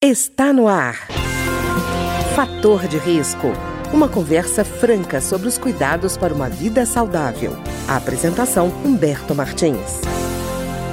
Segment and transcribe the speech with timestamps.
[0.00, 0.94] Está no ar.
[2.36, 3.48] Fator de risco.
[3.92, 7.50] Uma conversa franca sobre os cuidados para uma vida saudável.
[7.88, 10.02] A apresentação Humberto Martins.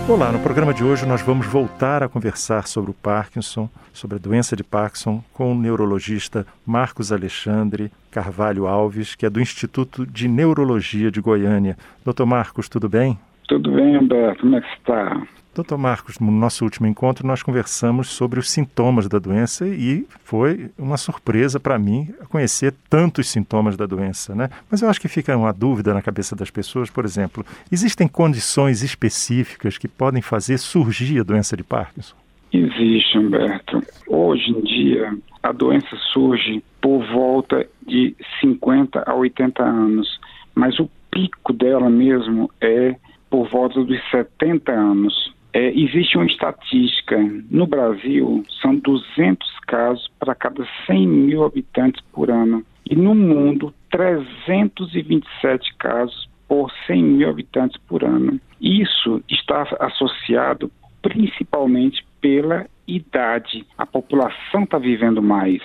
[0.10, 4.20] Olá, no programa de hoje nós vamos voltar a conversar sobre o Parkinson, sobre a
[4.20, 10.28] doença de Parkinson, com o neurologista Marcos Alexandre Carvalho Alves, que é do Instituto de
[10.28, 11.78] Neurologia de Goiânia.
[12.04, 13.20] Doutor Marcos, tudo bem?
[13.48, 14.42] Tudo bem, Humberto.
[14.42, 15.28] Como é que está?
[15.56, 20.70] Doutor Marcos, no nosso último encontro nós conversamos sobre os sintomas da doença e foi
[20.78, 24.50] uma surpresa para mim conhecer tantos sintomas da doença, né?
[24.70, 28.84] Mas eu acho que fica uma dúvida na cabeça das pessoas, por exemplo, existem condições
[28.84, 32.18] específicas que podem fazer surgir a doença de Parkinson?
[32.52, 33.82] Existe, Humberto.
[34.10, 40.20] Hoje em dia, a doença surge por volta de 50 a 80 anos,
[40.54, 42.98] mas o pico dela mesmo é
[43.30, 45.34] por volta dos 70 anos.
[45.56, 47.18] É, existe uma estatística.
[47.50, 52.62] No Brasil, são 200 casos para cada 100 mil habitantes por ano.
[52.86, 58.38] E no mundo, 327 casos por 100 mil habitantes por ano.
[58.60, 60.70] Isso está associado
[61.02, 63.66] principalmente pela idade.
[63.78, 65.62] A população está vivendo mais,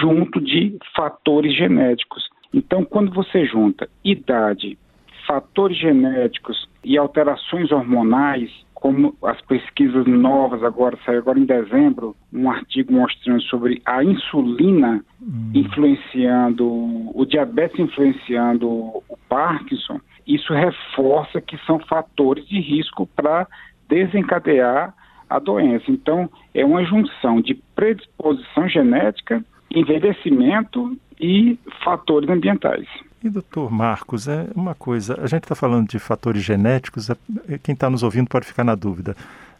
[0.00, 2.30] junto de fatores genéticos.
[2.52, 4.78] Então, quando você junta idade,
[5.26, 8.48] fatores genéticos e alterações hormonais,
[8.84, 15.02] como as pesquisas novas agora, saiu agora em dezembro, um artigo mostrando sobre a insulina
[15.22, 15.52] hum.
[15.54, 23.48] influenciando, o diabetes influenciando o Parkinson, isso reforça que são fatores de risco para
[23.88, 24.92] desencadear
[25.30, 25.90] a doença.
[25.90, 32.86] Então, é uma junção de predisposição genética, envelhecimento e fatores ambientais.
[33.22, 37.16] E doutor Marcos, é uma coisa, a gente está falando de fatores genéticos, é,
[37.62, 39.16] quem está nos ouvindo pode ficar na dúvida.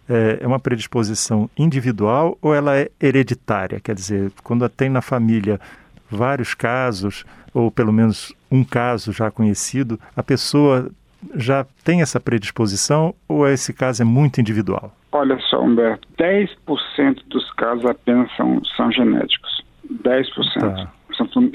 [0.07, 3.81] É, é uma predisposição individual ou ela é hereditária?
[3.81, 5.59] Quer dizer, quando tem na família
[6.11, 10.91] vários casos, ou pelo menos um caso já conhecido, a pessoa
[11.35, 14.95] já tem essa predisposição ou esse caso é muito individual?
[15.13, 19.65] Olha só, Humberto, 10% dos casos apenas são, são genéticos.
[20.03, 20.27] 10%
[20.61, 20.93] tá.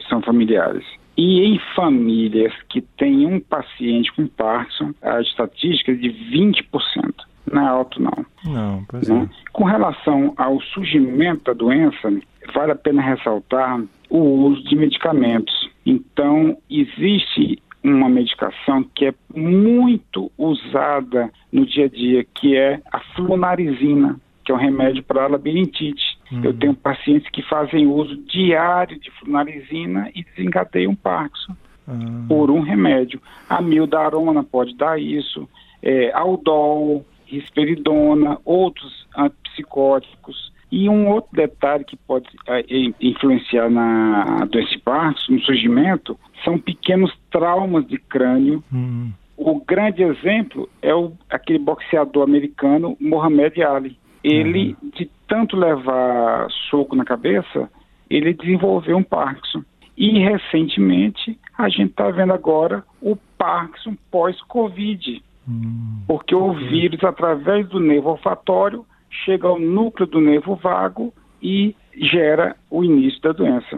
[0.08, 0.86] São, familiares.
[1.18, 6.64] E em famílias que têm um paciente com Parkinson, a estatística é de 20%.
[7.52, 8.26] Não é alto, não.
[8.46, 9.28] Não, pois né?
[9.30, 9.50] é.
[9.52, 12.14] Com relação ao surgimento da doença,
[12.54, 15.70] vale a pena ressaltar o uso de medicamentos.
[15.86, 23.00] Então, existe uma medicação que é muito usada no dia a dia, que é a
[23.16, 26.19] flunarizina, que é um remédio para a labirintite.
[26.32, 26.44] Uhum.
[26.44, 31.56] Eu tenho pacientes que fazem uso diário de flunarizina e desencadeiam Parkinson
[31.88, 32.26] uhum.
[32.28, 33.22] por um remédio.
[33.50, 35.50] A mildarona pode dar isso,
[35.82, 40.52] é, aldol, risperidona, outros antipsicóticos.
[40.72, 42.64] E um outro detalhe que pode é,
[43.02, 48.64] influenciar na doença de Parkinson, no surgimento, são pequenos traumas de crânio.
[48.72, 49.12] Uhum.
[49.36, 53.98] O grande exemplo é o, aquele boxeador americano Mohamed Ali.
[54.24, 54.90] Ele, uhum.
[54.96, 57.70] de tanto levar soco na cabeça,
[58.10, 59.64] ele desenvolveu um Parkinson.
[59.98, 65.22] E recentemente a gente está vendo agora o Parkinson pós-Covid.
[65.48, 66.02] Hum.
[66.08, 72.56] Porque o vírus, através do nervo olfatório, chega ao núcleo do nervo vago e gera
[72.70, 73.78] o início da doença.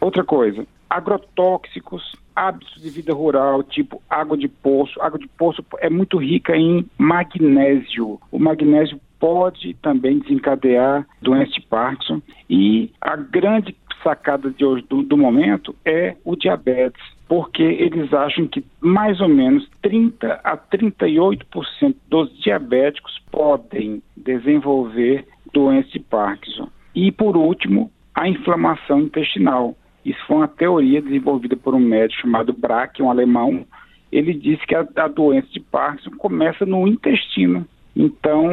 [0.00, 5.00] Outra coisa, agrotóxicos, hábitos de vida rural, tipo água de poço.
[5.00, 8.20] Água de poço é muito rica em magnésio.
[8.30, 12.20] O magnésio pode também desencadear doença de Parkinson.
[12.48, 18.46] E a grande sacada de hoje, do, do momento é o diabetes, porque eles acham
[18.46, 26.68] que mais ou menos 30 a 38% dos diabéticos podem desenvolver doença de Parkinson.
[26.94, 29.74] E por último, a inflamação intestinal.
[30.04, 33.64] Isso foi uma teoria desenvolvida por um médico chamado Braque, um alemão.
[34.12, 37.66] Ele disse que a, a doença de Parkinson começa no intestino.
[37.96, 38.50] Então,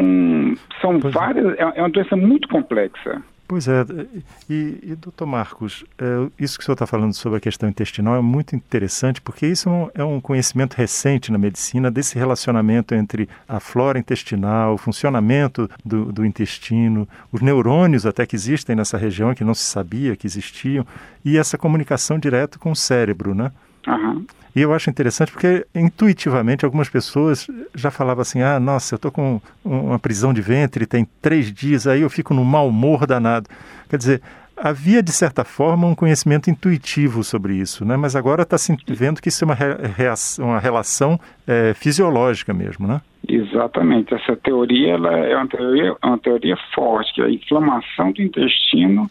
[0.81, 1.18] são pois é.
[1.18, 1.57] várias.
[1.57, 1.62] É.
[1.75, 3.22] é uma doença muito complexa.
[3.52, 3.85] Pois é,
[4.50, 8.15] e, e doutor Marcos, é, isso que o senhor está falando sobre a questão intestinal
[8.15, 12.95] é muito interessante, porque isso é um, é um, conhecimento recente na medicina desse relacionamento
[12.95, 18.98] entre a flora intestinal, o funcionamento do, do intestino, os neurônios até que existem nessa
[18.98, 20.88] região que não se sabia que existiam,
[21.25, 23.51] e essa comunicação direta com o cérebro, né?
[23.86, 24.25] Uhum.
[24.56, 29.12] E eu acho interessante porque, intuitivamente, algumas pessoas já falavam assim: ah, nossa, eu estou
[29.12, 33.48] com uma prisão de ventre, tem três dias, aí eu fico no mau humor danado.
[33.89, 34.21] Quer dizer,
[34.62, 37.98] havia, de certa forma, um conhecimento intuitivo sobre isso, né?
[37.98, 42.88] mas agora está se vendo que isso é uma, reação, uma relação é, fisiológica mesmo,
[42.88, 43.01] né?
[43.27, 44.13] Exatamente.
[44.13, 49.09] Essa teoria ela é uma teoria, uma teoria forte, que a inflamação do intestino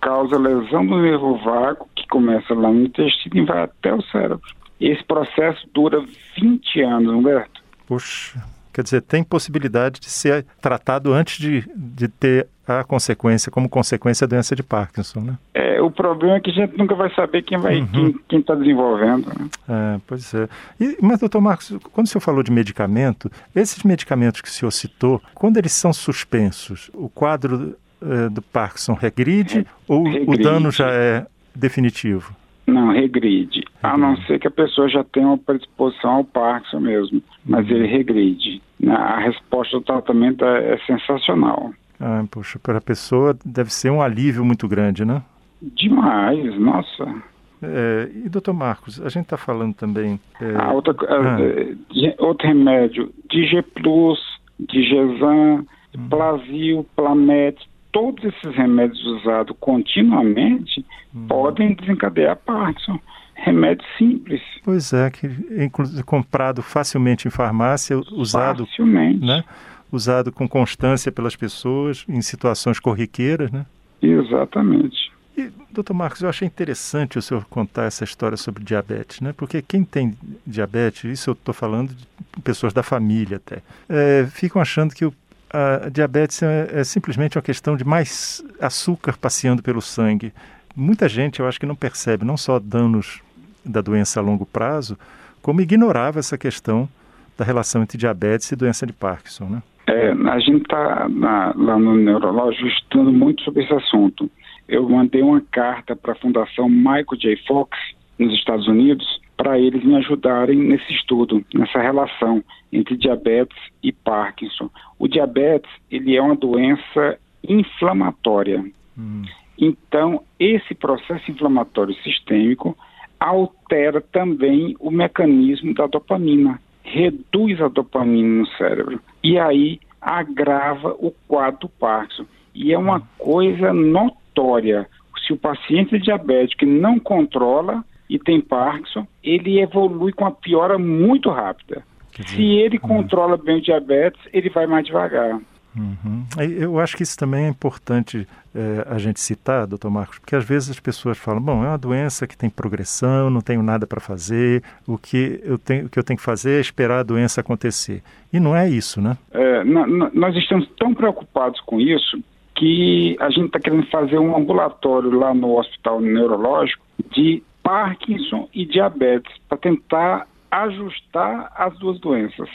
[0.00, 4.40] causa lesão do nervo vago, que começa lá no intestino e vai até o cérebro.
[4.82, 6.04] Esse processo dura
[6.36, 7.62] 20 anos, Humberto.
[7.86, 8.42] Puxa,
[8.72, 14.24] quer dizer, tem possibilidade de ser tratado antes de, de ter a consequência, como consequência,
[14.24, 15.38] a doença de Parkinson, né?
[15.54, 18.14] É, o problema é que a gente nunca vai saber quem vai, uhum.
[18.28, 19.26] quem está desenvolvendo.
[19.28, 19.48] Né?
[19.68, 20.48] É, pois é.
[20.80, 24.70] E, mas, doutor Marcos, quando o senhor falou de medicamento, esses medicamentos que o senhor
[24.70, 30.30] citou, quando eles são suspensos, o quadro é, do Parkinson regride Re ou regride.
[30.30, 32.34] o dano já é definitivo?
[32.66, 33.64] Não, regride.
[33.82, 37.86] A não ser que a pessoa já tenha uma predisposição ao Parkinson mesmo, mas ele
[37.86, 38.62] regride.
[38.88, 41.72] A resposta do tratamento é, é sensacional.
[42.00, 45.22] Ah, poxa, para a pessoa deve ser um alívio muito grande, né?
[45.60, 47.22] Demais, nossa.
[47.62, 50.18] É, e doutor Marcos, a gente está falando também.
[50.40, 50.56] É...
[50.56, 51.40] Ah, outra, ah.
[51.40, 54.18] É, outro remédio, Dig Plus,
[54.58, 55.64] Digezan,
[55.96, 56.08] hum.
[56.10, 57.56] Plavil, Plamet,
[57.92, 60.84] todos esses remédios usados continuamente
[61.14, 61.26] hum.
[61.28, 62.98] podem desencadear Parkinson.
[63.42, 64.40] Remédio simples.
[64.64, 65.26] Pois é, que
[65.64, 68.66] inclusive comprado facilmente em farmácia, usado.
[68.66, 69.24] Facilmente.
[69.24, 69.44] Né?
[69.90, 73.66] Usado com constância pelas pessoas em situações corriqueiras, né?
[74.00, 75.12] Exatamente.
[75.36, 79.34] E, doutor Marcos, eu achei interessante o senhor contar essa história sobre diabetes, né?
[79.36, 80.14] Porque quem tem
[80.46, 82.06] diabetes, isso eu estou falando de
[82.42, 85.12] pessoas da família até, é, ficam achando que o
[85.52, 90.32] a diabetes é, é, simplesmente uma questão de mais açúcar passeando pelo sangue.
[90.74, 93.20] Muita gente, eu acho que não percebe não só danos
[93.64, 94.98] da doença a longo prazo,
[95.40, 96.88] como ignorava essa questão
[97.36, 99.62] da relação entre diabetes e doença de Parkinson, né?
[99.86, 104.30] É, a gente está lá no neurológico estudando muito sobre esse assunto.
[104.68, 107.36] Eu mandei uma carta para a Fundação Michael J.
[107.46, 107.76] Fox,
[108.18, 109.04] nos Estados Unidos,
[109.36, 114.70] para eles me ajudarem nesse estudo, nessa relação entre diabetes e Parkinson.
[114.98, 118.64] O diabetes, ele é uma doença inflamatória.
[118.96, 119.22] Hum.
[119.58, 122.76] Então, esse processo inflamatório sistêmico
[123.22, 131.12] altera também o mecanismo da dopamina, reduz a dopamina no cérebro e aí agrava o
[131.28, 132.26] quadro do Parkinson.
[132.54, 134.88] E é uma coisa notória.
[135.26, 141.30] Se o paciente diabético não controla, e tem Parkinson, ele evolui com uma piora muito
[141.30, 141.82] rápida.
[142.26, 142.88] Se ele uhum.
[142.88, 145.40] controla bem o diabetes, ele vai mais devagar.
[145.76, 146.24] Uhum.
[146.38, 150.44] Eu acho que isso também é importante é, a gente citar, doutor Marcos, porque às
[150.44, 154.00] vezes as pessoas falam: bom, é uma doença que tem progressão, não tenho nada para
[154.00, 157.40] fazer, o que, eu tenho, o que eu tenho que fazer é esperar a doença
[157.40, 158.02] acontecer.
[158.32, 159.16] E não é isso, né?
[159.30, 162.22] É, nós estamos tão preocupados com isso
[162.54, 168.66] que a gente está querendo fazer um ambulatório lá no Hospital Neurológico de Parkinson e
[168.66, 172.48] diabetes, para tentar ajustar as duas doenças.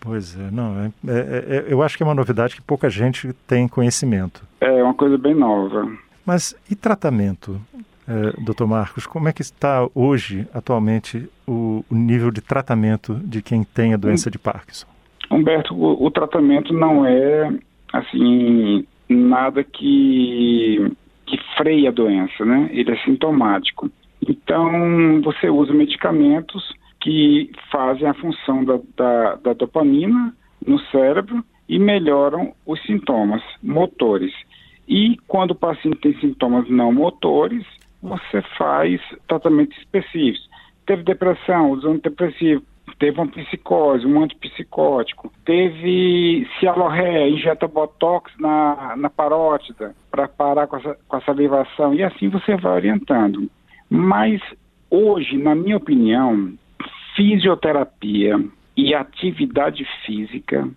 [0.00, 3.32] Pois é, não, é, é, é, eu acho que é uma novidade que pouca gente
[3.46, 4.42] tem conhecimento.
[4.60, 5.90] É uma coisa bem nova.
[6.24, 7.60] Mas e tratamento,
[8.08, 9.06] é, doutor Marcos?
[9.06, 13.96] Como é que está hoje, atualmente, o, o, nível de tratamento de quem tem a
[13.96, 14.86] doença de Parkinson?
[15.30, 17.52] Humberto, o, o tratamento não é,
[17.92, 20.88] assim, nada que,
[21.26, 22.68] que freie a doença, né?
[22.72, 23.90] Ele é sintomático.
[24.26, 26.72] Então, você usa medicamentos
[27.06, 30.34] que fazem a função da, da, da dopamina
[30.66, 34.32] no cérebro e melhoram os sintomas motores.
[34.88, 37.64] E quando o paciente tem sintomas não motores,
[38.02, 40.50] você faz tratamentos específicos.
[40.84, 42.64] Teve depressão, usa antidepressivo.
[42.98, 45.32] Teve uma psicose, um antipsicótico.
[45.44, 51.94] Teve cialorreia, injeta botox na, na parótida para parar com a, com a salivação.
[51.94, 53.48] E assim você vai orientando.
[53.88, 54.40] Mas
[54.90, 56.52] hoje, na minha opinião,
[57.16, 58.38] fisioterapia
[58.76, 60.68] e atividade física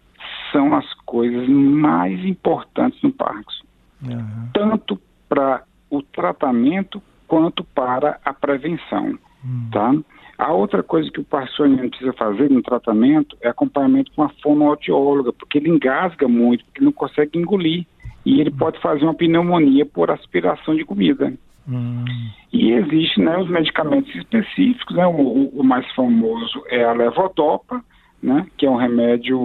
[0.51, 3.65] são as coisas mais importantes no Parkinson.
[4.01, 4.49] Uhum.
[4.53, 9.69] Tanto para o tratamento quanto para a prevenção, uhum.
[9.71, 9.93] tá?
[10.37, 15.33] A outra coisa que o Parkinson precisa fazer no tratamento é acompanhamento com a fonoaudióloga,
[15.33, 17.85] porque ele engasga muito, porque não consegue engolir.
[18.25, 21.33] E ele pode fazer uma pneumonia por aspiração de comida.
[21.67, 22.05] Hum.
[22.51, 27.83] E existem né, os medicamentos específicos, né, o, o, mais famoso é a levodopa,
[28.21, 29.39] né, que é um remédio,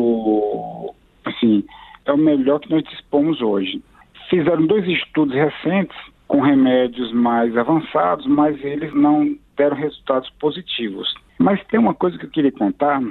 [1.24, 1.64] assim,
[2.06, 3.82] é o melhor que nós dispomos hoje.
[4.30, 11.14] Fizeram dois estudos recentes com remédios mais avançados, mas eles não deram resultados positivos.
[11.38, 13.02] Mas tem uma coisa que eu queria contar,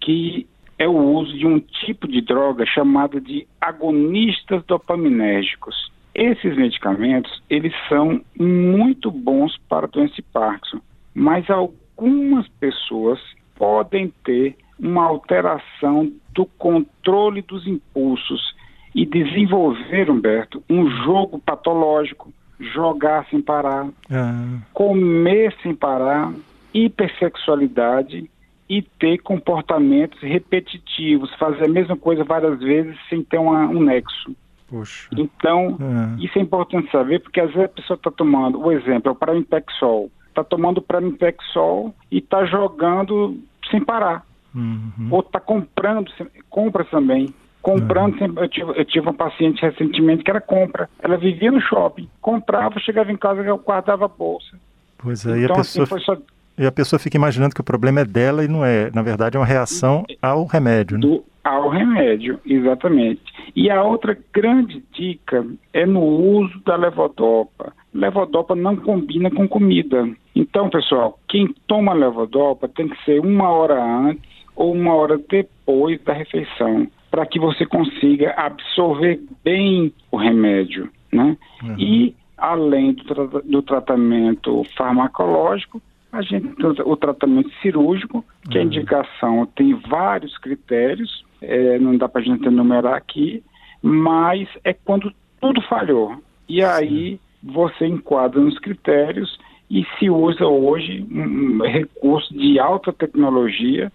[0.00, 0.46] que
[0.78, 5.90] é o uso de um tipo de droga chamada de agonistas dopaminérgicos.
[6.18, 10.80] Esses medicamentos, eles são muito bons para a doença de Parkinson,
[11.14, 13.20] mas algumas pessoas
[13.54, 18.52] podem ter uma alteração do controle dos impulsos
[18.92, 24.58] e desenvolver, Humberto, um jogo patológico, jogar sem parar, ah.
[24.74, 26.32] comer sem parar,
[26.74, 28.28] hipersexualidade
[28.68, 34.34] e ter comportamentos repetitivos, fazer a mesma coisa várias vezes sem ter uma, um nexo.
[34.68, 35.08] Poxa.
[35.16, 36.24] Então, é.
[36.24, 39.14] isso é importante saber, porque às vezes a pessoa está tomando, o exemplo é o
[39.14, 43.38] Pramipexol, está tomando Pramipexol e está jogando
[43.70, 44.24] sem parar.
[44.54, 45.08] Uhum.
[45.10, 46.10] Ou está comprando,
[46.48, 47.32] compra também.
[47.60, 48.34] Comprando, uhum.
[48.36, 50.88] eu, tive, eu tive uma paciente recentemente que era compra.
[51.00, 54.58] Ela vivia no shopping, comprava, chegava em casa, eu guardava a bolsa.
[54.96, 55.98] Pois é, então, e a assim, pessoa...
[55.98, 56.16] Assim, só...
[56.58, 58.90] E a pessoa fica imaginando que o problema é dela e não é.
[58.92, 60.98] Na verdade, é uma reação ao remédio.
[60.98, 61.02] Né?
[61.06, 63.27] Do, ao remédio, exatamente.
[63.54, 67.72] E a outra grande dica é no uso da levodopa.
[67.92, 70.08] Levodopa não combina com comida.
[70.34, 76.02] Então, pessoal, quem toma levodopa tem que ser uma hora antes ou uma hora depois
[76.02, 81.36] da refeição, para que você consiga absorver bem o remédio, né?
[81.62, 81.76] Uhum.
[81.78, 85.80] E além do, tra do, tratamento farmacológico,
[86.12, 88.64] a gente o tratamento cirúrgico, que uhum.
[88.64, 93.42] a indicação tem vários critérios, é, não dá para a gente enumerar aqui,
[93.82, 96.16] mas é quando tudo falhou.
[96.48, 99.38] E aí você enquadra nos critérios
[99.70, 103.92] e se usa hoje um recurso de alta tecnologia,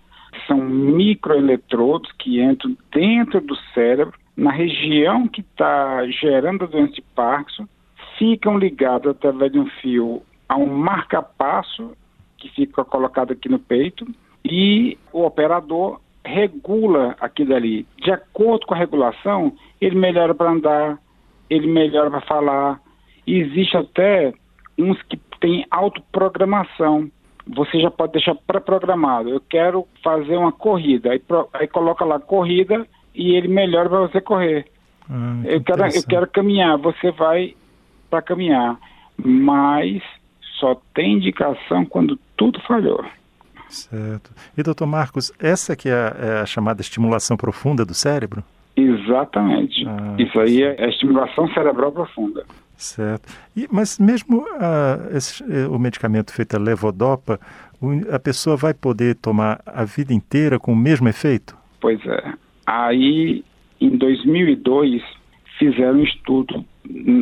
[0.47, 7.01] são microeletrodos que entram dentro do cérebro, na região que está gerando a doença de
[7.15, 7.67] Parkinson,
[8.17, 11.91] ficam ligados através de um fio a um marca-passo
[12.37, 14.05] que fica colocado aqui no peito
[14.43, 17.85] e o operador regula aquilo ali.
[17.97, 20.99] De acordo com a regulação, ele melhora para andar,
[21.49, 22.79] ele melhora para falar.
[23.27, 24.33] E existe até
[24.77, 27.09] uns que têm autoprogramação.
[27.45, 29.29] Você já pode deixar pré-programado.
[29.29, 31.11] Eu quero fazer uma corrida.
[31.11, 34.65] Aí, pro, aí coloca lá corrida e ele melhora para você correr.
[35.09, 36.77] Ah, que eu, quero, eu quero caminhar.
[36.77, 37.55] Você vai
[38.09, 38.79] para caminhar.
[39.17, 40.01] Mas
[40.59, 43.03] só tem indicação quando tudo falhou.
[43.73, 44.31] Certo.
[44.57, 48.43] E, doutor Marcos, essa que é a, é a chamada estimulação profunda do cérebro?
[48.75, 49.85] Exatamente.
[49.87, 52.43] Ah, Isso aí é a estimulação cerebral profunda.
[52.75, 53.31] Certo.
[53.55, 57.39] E, mas mesmo ah, esse, eh, o medicamento feito a levodopa,
[58.11, 61.55] a pessoa vai poder tomar a vida inteira com o mesmo efeito?
[61.81, 62.33] Pois é.
[62.65, 63.43] Aí,
[63.79, 65.03] em 2002,
[65.59, 66.65] fizeram um estudo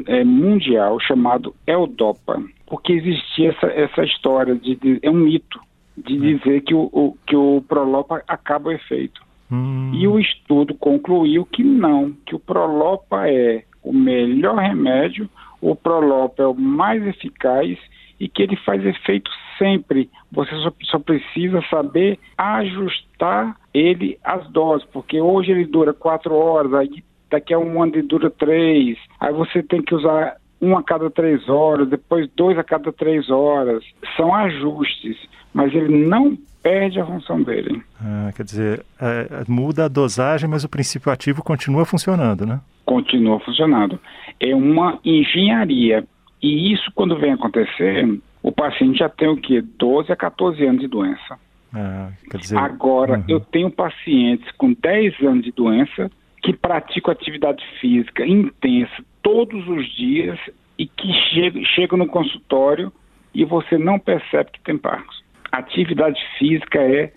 [0.07, 5.59] é, mundial chamado Eldopa, porque existia essa, essa história de, de é um mito
[5.97, 9.21] de dizer que o, o, que o Prolopa acaba o efeito.
[9.51, 9.91] Hum.
[9.93, 15.29] E o estudo concluiu que não, que o Prolopa é o melhor remédio,
[15.59, 17.77] o Prolopa é o mais eficaz
[18.19, 20.09] e que ele faz efeito sempre.
[20.31, 26.73] Você só, só, precisa saber ajustar ele às doses, porque hoje ele dura quatro horas,
[26.73, 30.83] aí daqui a um ano ele dura três, aí você tem que usar um a
[30.83, 33.83] cada três horas, depois dois a cada três horas.
[34.15, 35.17] São ajustes
[35.53, 37.81] mas ele não perde a função dele.
[37.99, 42.59] Ah, quer dizer, é, é, muda a dosagem, mas o princípio ativo continua funcionando, né?
[42.85, 43.99] Continua funcionando.
[44.39, 46.03] É uma engenharia.
[46.41, 49.61] E isso, quando vem acontecer, o paciente já tem o quê?
[49.61, 51.39] 12 a 14 anos de doença.
[51.73, 53.25] Ah, dizer, Agora, uhum.
[53.27, 56.11] eu tenho pacientes com 10 anos de doença
[56.41, 60.39] que praticam atividade física intensa todos os dias
[60.77, 62.91] e que chegam, chegam no consultório
[63.33, 65.21] e você não percebe que tem Parkinson
[65.51, 67.11] atividade física é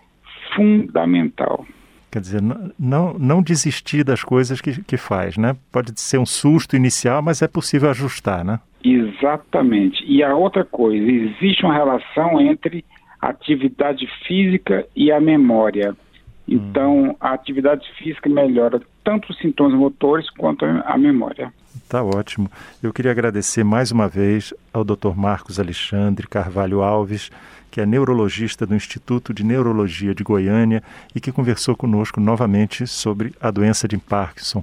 [0.54, 1.64] fundamental.
[2.11, 2.43] Quer dizer,
[2.78, 5.57] não, não desistir das coisas que, que faz, né?
[5.73, 8.61] Pode ser um susto inicial, mas é possível ajustar, né?
[8.85, 10.04] Exatamente.
[10.07, 12.85] E a outra coisa, existe uma relação entre
[13.21, 15.97] atividade física e a memória.
[16.46, 21.52] Então, a atividade física melhora tanto os sintomas motores quanto a memória.
[21.88, 22.50] Tá ótimo.
[22.82, 25.14] Eu queria agradecer mais uma vez ao Dr.
[25.16, 27.30] Marcos Alexandre Carvalho Alves,
[27.70, 30.82] que é neurologista do Instituto de Neurologia de Goiânia
[31.14, 34.62] e que conversou conosco novamente sobre a doença de Parkinson.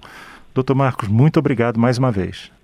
[0.53, 2.51] Doutor Marcos, muito obrigado mais uma vez.